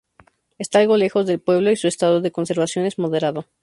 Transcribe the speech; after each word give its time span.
Está 0.57 0.79
algo 0.79 0.97
lejos 0.97 1.27
del 1.27 1.39
pueblo 1.39 1.69
y 1.69 1.75
su 1.75 1.87
estado 1.87 2.21
de 2.21 2.31
conservación 2.31 2.85
es 2.87 2.97
moderado. 2.97 3.45